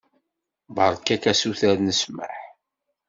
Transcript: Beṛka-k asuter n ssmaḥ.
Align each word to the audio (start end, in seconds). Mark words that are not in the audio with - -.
Beṛka-k 0.75 1.23
asuter 1.31 1.77
n 1.79 1.89
ssmaḥ. 1.99 2.37